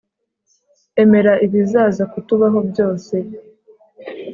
[1.03, 3.15] Emera ibizaza kutubaho byose